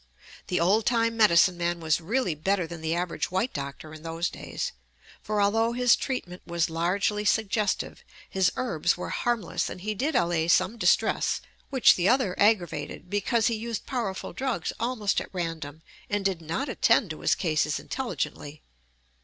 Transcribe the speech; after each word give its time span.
The 0.47 0.59
old 0.59 0.87
time 0.87 1.15
"medicine 1.15 1.57
man" 1.57 1.79
was 1.79 2.01
really 2.01 2.33
better 2.33 2.65
than 2.65 2.81
the 2.81 2.95
average 2.95 3.29
white 3.29 3.53
doctor 3.53 3.93
in 3.93 4.01
those 4.01 4.31
days, 4.31 4.71
for 5.21 5.39
although 5.39 5.73
his 5.73 5.95
treatment 5.95 6.41
was 6.43 6.71
largely 6.71 7.23
suggestive, 7.23 8.03
his 8.27 8.51
herbs 8.55 8.97
were 8.97 9.09
harmless 9.11 9.69
and 9.69 9.81
he 9.81 9.93
did 9.93 10.15
allay 10.15 10.47
some 10.47 10.79
distress 10.79 11.39
which 11.69 11.93
the 11.95 12.09
other 12.09 12.33
aggravated, 12.39 13.11
because 13.11 13.45
he 13.45 13.53
used 13.53 13.85
powerful 13.85 14.33
drugs 14.33 14.73
almost 14.79 15.21
at 15.21 15.29
random 15.33 15.83
and 16.09 16.25
did 16.25 16.41
not 16.41 16.67
attend 16.67 17.11
to 17.11 17.19
his 17.19 17.35
cases 17.35 17.79
intelligently. 17.79 18.63